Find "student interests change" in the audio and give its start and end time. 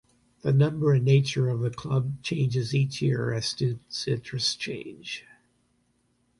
3.45-5.25